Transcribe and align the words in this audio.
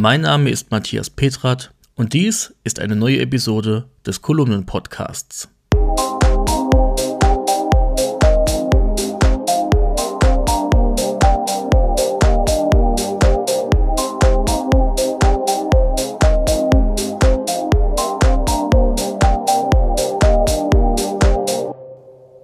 Mein 0.00 0.20
Name 0.20 0.48
ist 0.48 0.70
Matthias 0.70 1.10
Petrat 1.10 1.74
und 1.96 2.12
dies 2.12 2.54
ist 2.62 2.78
eine 2.78 2.94
neue 2.94 3.18
Episode 3.18 3.88
des 4.06 4.22
Kolumnen-Podcasts. 4.22 5.48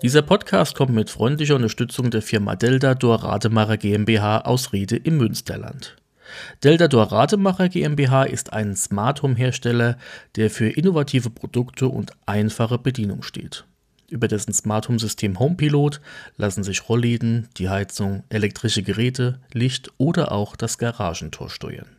Dieser 0.02 0.22
Podcast 0.22 0.74
kommt 0.74 0.92
mit 0.92 1.08
freundlicher 1.08 1.54
Unterstützung 1.54 2.10
der 2.10 2.22
Firma 2.22 2.56
Delta 2.56 2.96
Dor 2.96 3.22
Rademacher 3.22 3.76
GmbH 3.76 4.40
aus 4.40 4.72
Riede 4.72 4.96
im 4.96 5.18
Münsterland. 5.18 5.94
Delta 6.62 6.88
Dor 6.88 7.12
Rademacher 7.12 7.68
GmbH 7.68 8.24
ist 8.24 8.52
ein 8.52 8.76
Smart 8.76 9.22
Home 9.22 9.36
Hersteller, 9.36 9.96
der 10.36 10.50
für 10.50 10.68
innovative 10.68 11.30
Produkte 11.30 11.88
und 11.88 12.12
einfache 12.26 12.78
Bedienung 12.78 13.22
steht. 13.22 13.64
Über 14.10 14.28
dessen 14.28 14.52
Smart 14.52 14.88
Home 14.88 14.98
System 14.98 15.38
HomePilot 15.38 16.00
lassen 16.36 16.62
sich 16.62 16.88
Rollläden, 16.88 17.48
die 17.56 17.68
Heizung, 17.68 18.24
elektrische 18.28 18.82
Geräte, 18.82 19.40
Licht 19.52 19.90
oder 19.98 20.32
auch 20.32 20.56
das 20.56 20.78
Garagentor 20.78 21.50
steuern. 21.50 21.96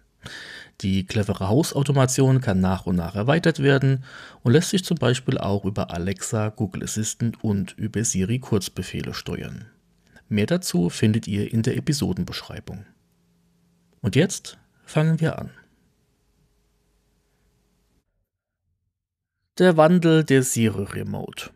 Die 0.82 1.06
clevere 1.06 1.48
Hausautomation 1.48 2.42
kann 2.42 2.60
nach 2.60 2.86
und 2.86 2.98
nach 2.98 3.16
erweitert 3.16 3.60
werden 3.62 4.04
und 4.44 4.52
lässt 4.52 4.72
sich 4.72 4.84
zum 4.84 4.98
Beispiel 4.98 5.38
auch 5.38 5.64
über 5.64 5.92
Alexa, 5.92 6.50
Google 6.50 6.84
Assistant 6.84 7.44
und 7.44 7.74
über 7.78 8.04
Siri 8.04 8.40
Kurzbefehle 8.40 9.14
steuern. 9.14 9.66
Mehr 10.28 10.48
dazu 10.48 10.90
findet 10.90 11.28
ihr 11.28 11.52
in 11.52 11.62
der 11.62 11.78
Episodenbeschreibung. 11.78 12.86
Und 14.06 14.16
jetzt 14.16 14.60
fangen 14.84 15.20
wir 15.20 15.40
an. 15.40 15.50
Der 19.58 19.78
Wandel 19.78 20.24
der 20.24 20.44
Siri 20.44 20.84
Remote. 20.84 21.50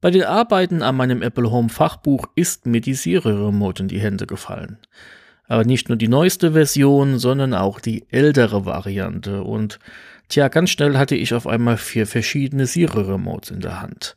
Bei 0.00 0.10
den 0.10 0.24
Arbeiten 0.24 0.82
an 0.82 0.96
meinem 0.96 1.22
Apple 1.22 1.52
Home 1.52 1.68
Fachbuch 1.68 2.26
ist 2.34 2.66
mir 2.66 2.80
die 2.80 2.94
Siri 2.94 3.30
Remote 3.30 3.84
in 3.84 3.88
die 3.88 4.00
Hände 4.00 4.26
gefallen. 4.26 4.78
Aber 5.46 5.62
nicht 5.62 5.88
nur 5.88 5.96
die 5.96 6.08
neueste 6.08 6.54
Version, 6.54 7.20
sondern 7.20 7.54
auch 7.54 7.78
die 7.78 8.10
ältere 8.10 8.66
Variante. 8.66 9.44
Und 9.44 9.78
tja, 10.28 10.48
ganz 10.48 10.70
schnell 10.70 10.98
hatte 10.98 11.14
ich 11.14 11.34
auf 11.34 11.46
einmal 11.46 11.76
vier 11.76 12.04
verschiedene 12.04 12.66
Siri 12.66 13.02
Remotes 13.02 13.52
in 13.52 13.60
der 13.60 13.80
Hand. 13.80 14.16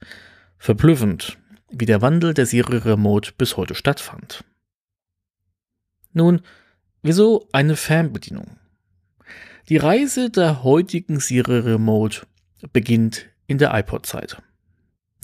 Verblüffend, 0.57 1.37
wie 1.69 1.85
der 1.85 2.01
Wandel 2.01 2.33
der 2.33 2.47
Siri 2.47 2.77
Remote 2.77 3.33
bis 3.37 3.57
heute 3.57 3.75
stattfand. 3.75 4.43
Nun, 6.13 6.41
wieso 7.01 7.47
eine 7.51 7.75
Fernbedienung? 7.75 8.57
Die 9.69 9.77
Reise 9.77 10.29
der 10.29 10.63
heutigen 10.63 11.19
Siri 11.19 11.59
Remote 11.59 12.21
beginnt 12.73 13.27
in 13.45 13.57
der 13.57 13.73
iPod-Zeit. 13.73 14.41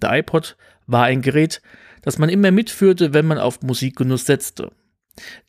Der 0.02 0.14
iPod 0.14 0.56
war 0.88 1.06
ein 1.06 1.22
Gerät, 1.22 1.62
das 2.02 2.20
man 2.20 2.30
immer 2.30 2.52
mitführte, 2.52 3.14
wenn 3.14 3.26
man 3.26 3.40
auf 3.40 3.62
Musikgenuss 3.62 4.26
setzte. 4.26 4.72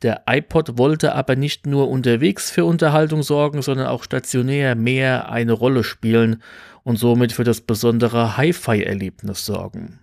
Der 0.02 0.22
iPod 0.26 0.78
wollte 0.78 1.14
aber 1.14 1.36
nicht 1.36 1.66
nur 1.66 1.88
unterwegs 1.88 2.50
für 2.50 2.64
Unterhaltung 2.64 3.22
sorgen, 3.22 3.62
sondern 3.62 3.88
auch 3.88 4.04
stationär 4.04 4.74
mehr 4.74 5.28
eine 5.30 5.52
Rolle 5.52 5.84
spielen 5.84 6.42
und 6.84 6.98
somit 6.98 7.32
für 7.32 7.44
das 7.44 7.60
besondere 7.60 8.36
Hi-Fi-Erlebnis 8.36 9.44
sorgen. 9.44 9.98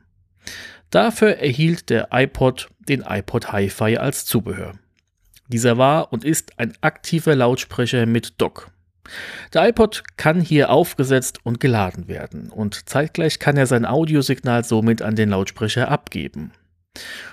Dafür 0.90 1.38
erhielt 1.38 1.90
der 1.90 2.10
iPod 2.12 2.70
den 2.88 3.04
iPod 3.08 3.52
Hi-Fi 3.52 3.98
als 3.98 4.26
Zubehör. 4.26 4.74
Dieser 5.48 5.78
war 5.78 6.14
und 6.14 6.24
ist 6.24 6.58
ein 6.60 6.74
aktiver 6.82 7.36
Lautsprecher 7.36 8.06
mit 8.06 8.42
Dock. 8.42 8.72
Der 9.54 9.68
iPod 9.68 10.04
kann 10.18 10.40
hier 10.40 10.70
aufgesetzt 10.70 11.40
und 11.44 11.60
geladen 11.60 12.08
werden 12.08 12.50
und 12.50 12.90
zeitgleich 12.90 13.40
kann 13.40 13.58
er 13.58 13.68
sein 13.68 13.86
Audiosignal 13.86 14.64
somit 14.64 15.02
an 15.02 15.16
den 15.16 15.30
Lautsprecher 15.30 15.90
abgeben. 15.90 16.52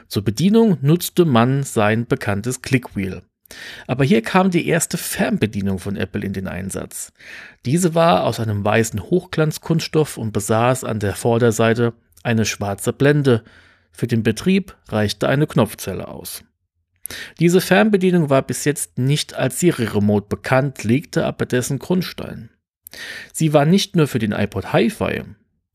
Zur 0.09 0.25
Bedienung 0.25 0.79
nutzte 0.81 1.25
man 1.25 1.63
sein 1.63 2.07
bekanntes 2.07 2.63
Clickwheel. 2.63 3.23
Aber 3.87 4.05
hier 4.05 4.23
kam 4.23 4.51
die 4.51 4.67
erste 4.67 4.97
Fernbedienung 4.97 5.79
von 5.79 5.97
Apple 5.97 6.25
in 6.25 6.33
den 6.33 6.47
Einsatz. 6.47 7.13
Diese 7.67 7.95
war 7.95 8.25
aus 8.25 8.41
einem 8.41 8.65
weißen 8.65 9.03
Hochglanzkunststoff 9.03 10.19
und 10.19 10.33
besaß 10.33 10.85
an 10.85 11.01
der 11.01 11.15
Vorderseite 11.15 11.93
eine 12.23 12.45
schwarze 12.45 12.93
Blende. 12.93 13.43
Für 13.93 14.07
den 14.07 14.23
Betrieb 14.23 14.77
reichte 14.89 15.29
eine 15.29 15.47
Knopfzelle 15.47 16.09
aus. 16.09 16.45
Diese 17.39 17.61
Fernbedienung 17.61 18.31
war 18.31 18.43
bis 18.43 18.65
jetzt 18.65 18.99
nicht 18.99 19.35
als 19.35 19.61
Siri 19.61 19.85
Remote 19.85 20.29
bekannt, 20.29 20.85
legte 20.85 21.25
aber 21.27 21.47
dessen 21.47 21.79
Grundstein. 21.79 22.51
Sie 23.33 23.53
war 23.53 23.65
nicht 23.65 23.97
nur 23.97 24.09
für 24.09 24.19
den 24.19 24.33
iPod 24.33 24.73
Hi-Fi, 24.73 25.23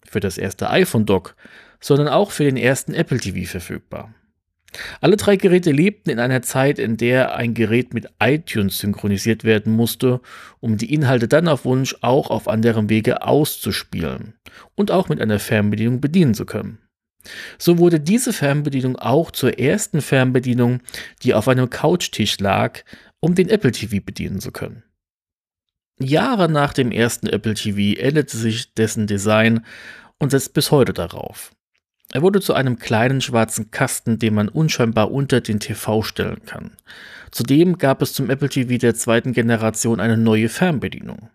für 0.05 0.19
das 0.19 0.37
erste 0.37 0.69
iPhone 0.69 1.05
Dock, 1.05 1.35
sondern 1.79 2.07
auch 2.07 2.31
für 2.31 2.43
den 2.43 2.57
ersten 2.57 2.93
Apple 2.93 3.19
TV 3.19 3.49
verfügbar. 3.49 4.13
Alle 4.99 5.15
drei 5.15 5.37
Geräte 5.37 5.71
lebten 5.71 6.09
in 6.09 6.19
einer 6.19 6.41
Zeit, 6.41 6.79
in 6.79 6.97
der 6.97 7.35
ein 7.35 7.53
Gerät 7.53 7.93
mit 7.93 8.07
iTunes 8.19 8.79
synchronisiert 8.79 9.43
werden 9.43 9.73
musste, 9.73 10.19
um 10.59 10.77
die 10.77 10.93
Inhalte 10.93 11.27
dann 11.27 11.47
auf 11.47 11.63
Wunsch 11.63 11.95
auch 12.01 12.29
auf 12.29 12.47
anderem 12.47 12.89
Wege 12.89 13.21
auszuspielen 13.21 14.33
und 14.75 14.91
auch 14.91 15.07
mit 15.07 15.21
einer 15.21 15.39
Fernbedienung 15.39 16.01
bedienen 16.01 16.33
zu 16.33 16.45
können. 16.45 16.79
So 17.57 17.77
wurde 17.77 17.99
diese 17.99 18.33
Fernbedienung 18.33 18.95
auch 18.97 19.31
zur 19.31 19.59
ersten 19.59 20.01
Fernbedienung, 20.01 20.81
die 21.23 21.33
auf 21.33 21.47
einem 21.47 21.69
Couchtisch 21.69 22.39
lag, 22.39 22.81
um 23.19 23.35
den 23.35 23.49
Apple 23.49 23.71
TV 23.71 24.03
bedienen 24.05 24.39
zu 24.39 24.51
können. 24.51 24.83
Jahre 25.99 26.49
nach 26.49 26.73
dem 26.73 26.91
ersten 26.91 27.27
Apple 27.27 27.53
TV 27.53 27.99
änderte 27.99 28.37
sich 28.37 28.73
dessen 28.73 29.07
Design 29.07 29.65
und 30.19 30.31
setzt 30.31 30.53
bis 30.53 30.71
heute 30.71 30.93
darauf. 30.93 31.51
Er 32.11 32.21
wurde 32.21 32.41
zu 32.41 32.53
einem 32.53 32.77
kleinen 32.77 33.21
schwarzen 33.21 33.71
Kasten, 33.71 34.19
den 34.19 34.35
man 34.35 34.49
unscheinbar 34.49 35.11
unter 35.11 35.41
den 35.41 35.59
TV 35.59 36.01
stellen 36.03 36.45
kann. 36.45 36.71
Zudem 37.31 37.77
gab 37.77 38.01
es 38.01 38.13
zum 38.13 38.29
Apple 38.29 38.49
TV 38.49 38.77
der 38.77 38.95
zweiten 38.95 39.33
Generation 39.33 39.99
eine 39.99 40.17
neue 40.17 40.49
Fernbedienung. 40.49 41.29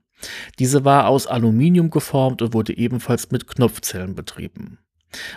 Diese 0.59 0.85
war 0.85 1.09
aus 1.09 1.27
Aluminium 1.27 1.91
geformt 1.91 2.43
und 2.43 2.55
wurde 2.55 2.77
ebenfalls 2.77 3.31
mit 3.31 3.47
Knopfzellen 3.47 4.15
betrieben. 4.15 4.79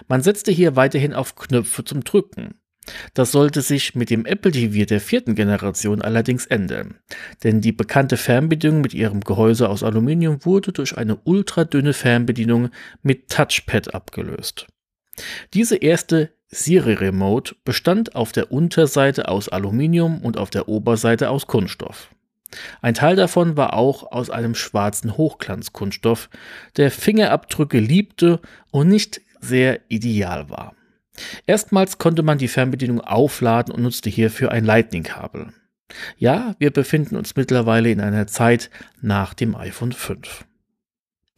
Man 0.08 0.22
setzte 0.22 0.52
hier 0.52 0.76
weiterhin 0.76 1.14
auf 1.14 1.36
Knöpfe 1.36 1.84
zum 1.84 2.04
Drücken. 2.04 2.56
Das 3.14 3.32
sollte 3.32 3.62
sich 3.62 3.96
mit 3.96 4.10
dem 4.10 4.26
Apple 4.26 4.52
TV 4.52 4.86
der 4.86 5.00
vierten 5.00 5.36
Generation 5.36 6.02
allerdings 6.02 6.46
ändern, 6.46 7.00
denn 7.44 7.62
die 7.62 7.72
bekannte 7.72 8.18
Fernbedienung 8.18 8.82
mit 8.82 8.94
ihrem 8.94 9.22
Gehäuse 9.22 9.70
aus 9.70 9.84
Aluminium 9.84 10.44
wurde 10.44 10.74
durch 10.74 10.98
eine 10.98 11.16
ultradünne 11.24 11.94
Fernbedienung 11.94 12.70
mit 13.02 13.30
Touchpad 13.30 13.94
abgelöst. 13.94 14.68
Diese 15.54 15.78
erste 15.78 16.32
Siri 16.50 16.94
Remote 16.94 17.56
bestand 17.64 18.16
auf 18.16 18.32
der 18.32 18.52
Unterseite 18.52 19.28
aus 19.28 19.50
Aluminium 19.50 20.22
und 20.22 20.38
auf 20.38 20.50
der 20.50 20.68
Oberseite 20.68 21.30
aus 21.30 21.48
Kunststoff. 21.48 22.10
Ein 22.82 22.94
Teil 22.94 23.16
davon 23.16 23.58
war 23.58 23.74
auch 23.74 24.12
aus 24.12 24.30
einem 24.30 24.54
schwarzen 24.54 25.18
Hochglanzkunststoff, 25.18 26.30
der 26.78 26.92
Fingerabdrücke 26.92 27.80
liebte 27.80 28.40
und 28.70 28.90
nicht 28.90 29.22
sehr 29.44 29.82
ideal 29.90 30.50
war. 30.50 30.76
Erstmals 31.46 31.98
konnte 31.98 32.24
man 32.24 32.38
die 32.38 32.48
Fernbedienung 32.48 33.02
aufladen 33.02 33.74
und 33.74 33.84
nutzte 33.84 34.10
hierfür 34.10 34.52
ein 34.52 34.66
Lightning-Kabel. 34.66 35.54
Ja, 36.18 36.56
wir 36.58 36.72
befinden 36.72 37.16
uns 37.16 37.36
mittlerweile 37.36 37.92
in 37.92 38.02
einer 38.02 38.26
Zeit 38.28 38.70
nach 39.02 39.34
dem 39.34 39.56
iPhone 39.56 39.92
5. 39.92 40.46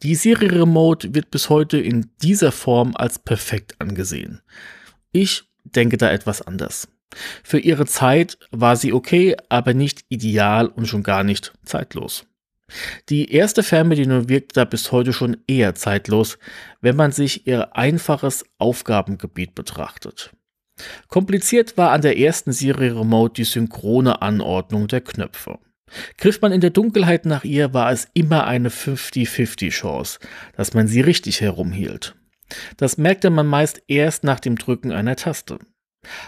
Die 0.02 0.14
Siri 0.14 0.46
Remote 0.46 1.14
wird 1.14 1.30
bis 1.30 1.50
heute 1.50 1.78
in 1.78 2.10
dieser 2.22 2.52
Form 2.52 2.94
als 2.96 3.18
perfekt 3.18 3.74
angesehen. 3.78 4.40
Ich 5.12 5.44
denke 5.64 5.96
da 5.96 6.10
etwas 6.10 6.42
anders. 6.42 6.88
Für 7.42 7.58
ihre 7.58 7.86
Zeit 7.86 8.38
war 8.50 8.76
sie 8.76 8.92
okay, 8.92 9.36
aber 9.48 9.74
nicht 9.74 10.04
ideal 10.08 10.68
und 10.68 10.86
schon 10.86 11.02
gar 11.02 11.24
nicht 11.24 11.52
zeitlos. 11.64 12.26
Die 13.08 13.32
erste 13.32 13.62
Fernbedienung 13.62 14.28
wirkt 14.28 14.56
da 14.56 14.64
bis 14.64 14.90
heute 14.92 15.12
schon 15.12 15.36
eher 15.46 15.74
zeitlos, 15.74 16.38
wenn 16.80 16.96
man 16.96 17.12
sich 17.12 17.46
ihr 17.46 17.76
einfaches 17.76 18.44
Aufgabengebiet 18.58 19.54
betrachtet. 19.54 20.32
Kompliziert 21.08 21.76
war 21.76 21.92
an 21.92 22.02
der 22.02 22.18
ersten 22.18 22.52
Siri 22.52 22.88
Remote 22.88 23.34
die 23.34 23.44
synchrone 23.44 24.20
Anordnung 24.20 24.88
der 24.88 25.00
Knöpfe. 25.00 25.58
Griff 26.18 26.40
man 26.40 26.52
in 26.52 26.60
der 26.60 26.70
Dunkelheit 26.70 27.26
nach 27.26 27.44
ihr, 27.44 27.72
war 27.72 27.92
es 27.92 28.08
immer 28.12 28.46
eine 28.46 28.70
50-50 28.70 29.70
Chance, 29.70 30.18
dass 30.56 30.74
man 30.74 30.88
sie 30.88 31.00
richtig 31.00 31.40
herumhielt. 31.40 32.16
Das 32.76 32.98
merkte 32.98 33.30
man 33.30 33.46
meist 33.46 33.82
erst 33.86 34.24
nach 34.24 34.40
dem 34.40 34.56
Drücken 34.56 34.92
einer 34.92 35.16
Taste. 35.16 35.58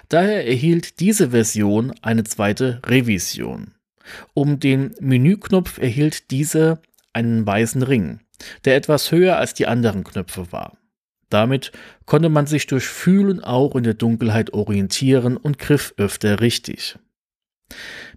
Daher 0.08 0.46
erhielt 0.46 1.00
diese 1.00 1.30
Version 1.30 1.92
eine 2.02 2.24
zweite 2.24 2.80
Revision. 2.86 3.74
Um 4.34 4.60
den 4.60 4.94
Menüknopf 5.00 5.78
erhielt 5.78 6.30
diese 6.30 6.80
einen 7.12 7.46
weißen 7.46 7.82
Ring, 7.82 8.20
der 8.64 8.76
etwas 8.76 9.12
höher 9.12 9.36
als 9.36 9.54
die 9.54 9.66
anderen 9.66 10.04
Knöpfe 10.04 10.52
war. 10.52 10.78
Damit 11.30 11.72
konnte 12.06 12.28
man 12.28 12.46
sich 12.46 12.66
durch 12.66 12.86
Fühlen 12.86 13.42
auch 13.42 13.76
in 13.76 13.84
der 13.84 13.94
Dunkelheit 13.94 14.52
orientieren 14.52 15.36
und 15.36 15.58
griff 15.58 15.94
öfter 15.96 16.40
richtig. 16.40 16.98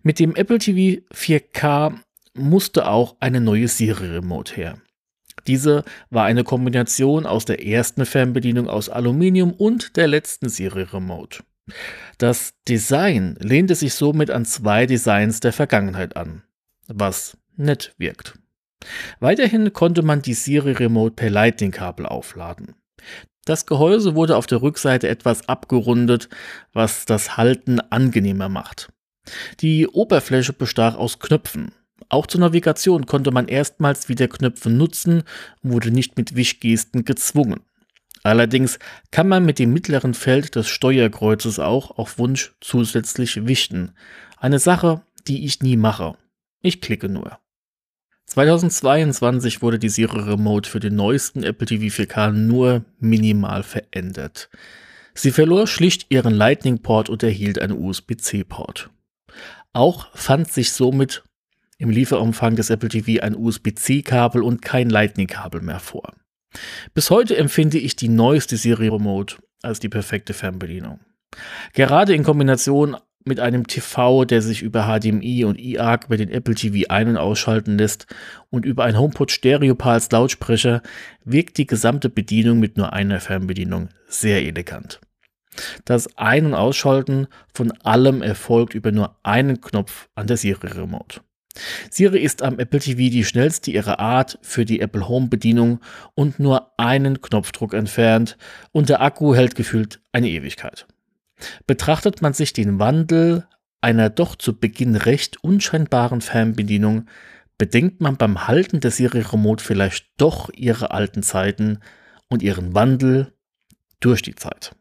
Mit 0.01 0.19
dem 0.19 0.35
Apple 0.35 0.59
TV 0.59 1.01
4K 1.13 1.99
musste 2.33 2.87
auch 2.87 3.17
eine 3.19 3.41
neue 3.41 3.67
Siri 3.67 4.07
Remote 4.07 4.55
her. 4.55 4.77
Diese 5.47 5.83
war 6.09 6.25
eine 6.25 6.43
Kombination 6.43 7.25
aus 7.25 7.45
der 7.45 7.65
ersten 7.65 8.05
Fernbedienung 8.05 8.69
aus 8.69 8.89
Aluminium 8.89 9.53
und 9.53 9.97
der 9.97 10.07
letzten 10.07 10.49
Siri 10.49 10.83
Remote. 10.83 11.43
Das 12.17 12.53
Design 12.67 13.35
lehnte 13.39 13.75
sich 13.75 13.93
somit 13.93 14.29
an 14.31 14.45
zwei 14.45 14.85
Designs 14.85 15.39
der 15.39 15.53
Vergangenheit 15.53 16.15
an, 16.15 16.43
was 16.87 17.37
nett 17.55 17.93
wirkt. 17.97 18.37
Weiterhin 19.19 19.73
konnte 19.73 20.01
man 20.01 20.21
die 20.21 20.33
Siri 20.33 20.71
Remote 20.71 21.15
per 21.15 21.29
Lightning-Kabel 21.29 22.05
aufladen. 22.05 22.75
Das 23.45 23.65
Gehäuse 23.65 24.15
wurde 24.15 24.37
auf 24.37 24.45
der 24.45 24.61
Rückseite 24.61 25.07
etwas 25.07 25.47
abgerundet, 25.49 26.29
was 26.73 27.05
das 27.05 27.37
Halten 27.37 27.79
angenehmer 27.79 28.49
macht. 28.49 28.89
Die 29.59 29.87
Oberfläche 29.87 30.53
bestach 30.53 30.95
aus 30.95 31.19
Knöpfen. 31.19 31.71
Auch 32.09 32.27
zur 32.27 32.41
Navigation 32.41 33.05
konnte 33.05 33.31
man 33.31 33.47
erstmals 33.47 34.09
wieder 34.09 34.27
Knöpfe 34.27 34.69
nutzen, 34.69 35.23
wurde 35.61 35.91
nicht 35.91 36.17
mit 36.17 36.35
Wischgesten 36.35 37.05
gezwungen. 37.05 37.61
Allerdings 38.23 38.77
kann 39.09 39.27
man 39.27 39.45
mit 39.45 39.59
dem 39.59 39.73
mittleren 39.73 40.13
Feld 40.13 40.55
des 40.55 40.67
Steuerkreuzes 40.67 41.59
auch 41.59 41.97
auf 41.97 42.19
Wunsch 42.19 42.53
zusätzlich 42.61 43.47
wischen. 43.47 43.91
Eine 44.37 44.59
Sache, 44.59 45.01
die 45.27 45.45
ich 45.45 45.61
nie 45.61 45.77
mache. 45.77 46.15
Ich 46.61 46.81
klicke 46.81 47.09
nur. 47.09 47.39
2022 48.27 49.61
wurde 49.61 49.79
die 49.79 49.89
Serie 49.89 50.25
Remote 50.27 50.69
für 50.69 50.79
den 50.79 50.95
neuesten 50.95 51.43
Apple 51.43 51.67
TV 51.67 51.93
4K 51.93 52.31
nur 52.31 52.85
minimal 52.99 53.63
verändert. 53.63 54.49
Sie 55.13 55.31
verlor 55.31 55.67
schlicht 55.67 56.05
ihren 56.09 56.33
Lightning-Port 56.33 57.09
und 57.09 57.23
erhielt 57.23 57.59
einen 57.59 57.77
USB-C-Port. 57.77 58.89
Auch 59.73 60.15
fand 60.15 60.51
sich 60.51 60.71
somit 60.71 61.23
im 61.77 61.89
Lieferumfang 61.89 62.55
des 62.55 62.69
Apple 62.69 62.89
TV 62.89 63.21
ein 63.21 63.35
USB-C-Kabel 63.35 64.43
und 64.43 64.61
kein 64.61 64.89
Lightning-Kabel 64.89 65.61
mehr 65.61 65.79
vor. 65.79 66.13
Bis 66.93 67.09
heute 67.09 67.37
empfinde 67.37 67.77
ich 67.77 67.95
die 67.95 68.09
neueste 68.09 68.57
Serie 68.57 68.91
Remote 68.91 69.37
als 69.61 69.79
die 69.79 69.89
perfekte 69.89 70.33
Fernbedienung. 70.33 70.99
Gerade 71.73 72.13
in 72.13 72.23
Kombination 72.23 72.97
mit 73.23 73.39
einem 73.39 73.67
TV, 73.67 74.25
der 74.25 74.41
sich 74.41 74.61
über 74.61 74.87
HDMI 74.87 75.45
und 75.45 75.59
iARC 75.59 76.05
über 76.05 76.17
den 76.17 76.29
Apple 76.29 76.55
TV 76.55 76.89
ein- 76.89 77.09
und 77.09 77.17
ausschalten 77.17 77.77
lässt 77.77 78.07
und 78.49 78.65
über 78.65 78.83
ein 78.83 78.97
HomePod 78.97 79.31
Stereopal 79.31 79.93
als 79.93 80.11
Lautsprecher 80.11 80.81
wirkt 81.23 81.57
die 81.57 81.67
gesamte 81.67 82.09
Bedienung 82.09 82.59
mit 82.59 82.77
nur 82.77 82.93
einer 82.93 83.19
Fernbedienung 83.19 83.89
sehr 84.07 84.43
elegant. 84.43 84.99
Das 85.85 86.17
Ein- 86.17 86.47
und 86.47 86.53
Ausschalten 86.53 87.27
von 87.53 87.71
allem 87.83 88.21
erfolgt 88.21 88.73
über 88.73 88.91
nur 88.91 89.17
einen 89.23 89.61
Knopf 89.61 90.09
an 90.15 90.27
der 90.27 90.37
Siri 90.37 90.67
Remote. 90.67 91.21
Siri 91.89 92.19
ist 92.19 92.41
am 92.41 92.59
Apple 92.59 92.79
TV 92.79 92.97
die 93.11 93.25
schnellste 93.25 93.71
ihrer 93.71 93.99
Art 93.99 94.39
für 94.41 94.65
die 94.65 94.79
Apple 94.79 95.07
Home 95.07 95.27
Bedienung 95.27 95.79
und 96.15 96.39
nur 96.39 96.71
einen 96.77 97.21
Knopfdruck 97.21 97.73
entfernt 97.73 98.37
und 98.71 98.89
der 98.89 99.01
Akku 99.01 99.35
hält 99.35 99.55
gefühlt 99.55 100.01
eine 100.11 100.29
Ewigkeit. 100.29 100.87
Betrachtet 101.67 102.21
man 102.21 102.33
sich 102.33 102.53
den 102.53 102.79
Wandel 102.79 103.47
einer 103.81 104.09
doch 104.09 104.35
zu 104.35 104.57
Beginn 104.57 104.95
recht 104.95 105.43
unscheinbaren 105.43 106.21
Fernbedienung, 106.21 107.07
bedenkt 107.57 107.99
man 107.99 108.15
beim 108.15 108.47
Halten 108.47 108.79
der 108.79 108.91
Serie 108.91 109.31
Remote 109.33 109.63
vielleicht 109.63 110.07
doch 110.17 110.49
ihre 110.53 110.91
alten 110.91 111.23
Zeiten 111.23 111.79
und 112.29 112.41
ihren 112.43 112.73
Wandel 112.75 113.33
durch 113.99 114.21
die 114.21 114.35
Zeit. 114.35 114.75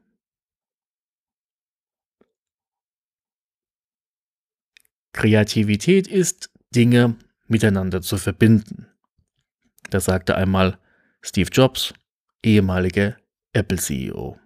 Kreativität 5.12 6.06
ist, 6.06 6.50
Dinge 6.74 7.16
miteinander 7.48 8.00
zu 8.00 8.16
verbinden. 8.16 8.86
Das 9.90 10.06
sagte 10.06 10.36
einmal 10.36 10.78
Steve 11.20 11.50
Jobs, 11.52 11.94
ehemaliger 12.42 13.16
Apple 13.52 13.78
CEO. 13.78 14.39